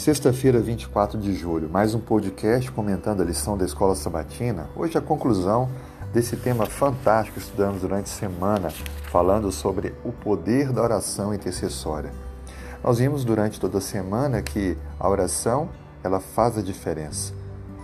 [0.00, 4.70] Sexta-feira, 24 de julho, mais um podcast comentando a lição da Escola Sabatina.
[4.74, 5.68] Hoje a conclusão
[6.10, 8.70] desse tema fantástico que estudamos durante a semana,
[9.12, 12.10] falando sobre o poder da oração intercessória.
[12.82, 15.68] Nós vimos durante toda a semana que a oração,
[16.02, 17.34] ela faz a diferença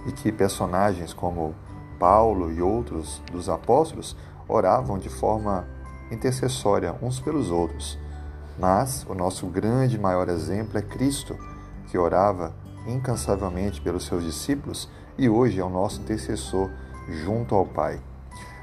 [0.07, 1.55] e que personagens como
[1.99, 4.17] Paulo e outros dos apóstolos
[4.49, 5.69] oravam de forma
[6.11, 7.99] intercessória uns pelos outros.
[8.59, 11.37] Mas o nosso grande maior exemplo é Cristo
[11.91, 12.55] que orava
[12.87, 16.71] incansavelmente pelos seus discípulos e hoje é o nosso intercessor
[17.09, 18.01] junto ao Pai.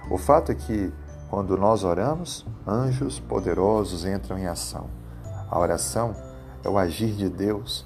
[0.10, 0.92] O fato é que,
[1.30, 4.90] quando nós oramos, anjos poderosos entram em ação.
[5.50, 6.16] A oração
[6.64, 7.86] é o agir de Deus,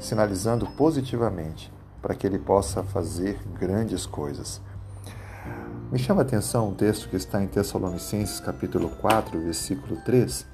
[0.00, 4.60] sinalizando positivamente para que ele possa fazer grandes coisas.
[5.90, 10.46] Me chama a atenção um texto que está em Tessalonicenses capítulo 4, versículo 3,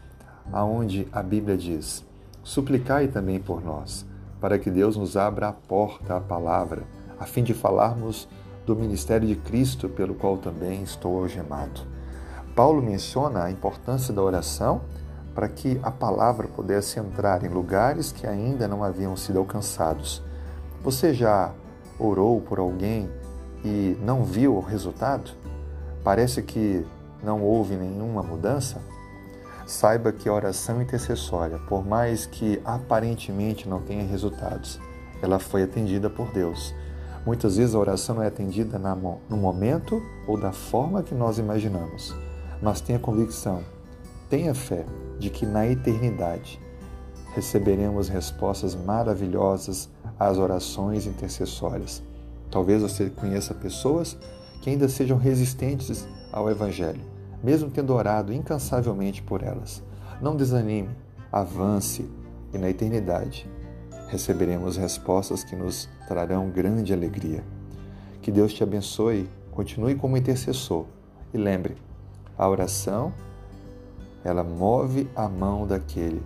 [0.53, 2.05] aonde a Bíblia diz:
[2.43, 4.07] Suplicai também por nós,
[4.43, 6.83] para que Deus nos abra a porta à palavra,
[7.19, 8.29] a fim de falarmos
[8.67, 11.83] do ministério de Cristo, pelo qual também estou algemado.
[12.57, 14.81] Paulo menciona a importância da oração
[15.33, 20.21] para que a palavra pudesse entrar em lugares que ainda não haviam sido alcançados.
[20.83, 21.53] Você já
[21.97, 23.09] orou por alguém
[23.65, 25.31] e não viu o resultado?
[26.03, 26.85] Parece que
[27.23, 28.83] não houve nenhuma mudança?
[29.67, 34.81] Saiba que a oração intercessória, por mais que aparentemente não tenha resultados,
[35.23, 36.75] ela foi atendida por Deus.
[37.25, 42.15] Muitas vezes a oração não é atendida no momento ou da forma que nós imaginamos,
[42.61, 43.63] mas tenha convicção,
[44.29, 44.85] tenha fé
[45.21, 46.61] de que na eternidade
[47.33, 49.89] receberemos respostas maravilhosas
[50.19, 52.03] às orações intercessórias.
[52.51, 54.19] Talvez você conheça pessoas
[54.61, 57.12] que ainda sejam resistentes ao Evangelho
[57.43, 59.83] mesmo tendo orado incansavelmente por elas.
[60.21, 60.91] Não desanime,
[61.31, 62.09] avance
[62.53, 63.49] e na eternidade
[64.09, 67.43] receberemos respostas que nos trarão grande alegria.
[68.21, 70.85] Que Deus te abençoe, continue como intercessor
[71.33, 71.77] e lembre,
[72.37, 73.13] a oração
[74.23, 76.23] ela move a mão daquele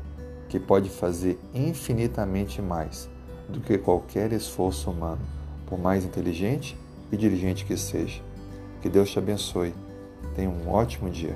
[0.48, 3.08] que pode fazer infinitamente mais
[3.48, 5.22] do que qualquer esforço humano,
[5.66, 6.76] por mais inteligente
[7.10, 8.20] e diligente que seja.
[8.82, 9.72] Que Deus te abençoe
[10.36, 11.34] Tenha um ótimo dia.